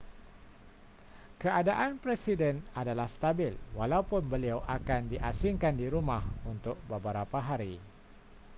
keadaan 1.41 1.93
presiden 2.03 2.57
adalah 2.81 3.05
stabil 3.15 3.53
walaupun 3.79 4.21
beliau 4.33 4.59
akan 4.77 5.01
di 5.11 5.17
asingkan 5.29 5.73
di 5.81 5.87
rumah 5.95 6.23
untuk 6.53 6.75
beberapa 6.89 7.37
hari 7.49 7.73